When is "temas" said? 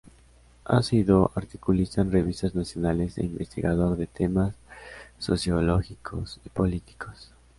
4.07-4.55